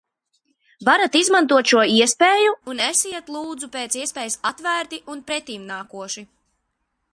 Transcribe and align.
Varat 0.87 1.17
izmantot 1.19 1.73
šo 1.73 1.81
iespēju 1.97 2.55
un 2.73 2.81
esiet, 2.87 3.29
lūdzu, 3.35 3.71
pēc 3.77 3.99
iespējas 4.01 4.41
atvērti 4.53 5.03
un 5.15 5.25
pretimnākoši. 5.31 6.29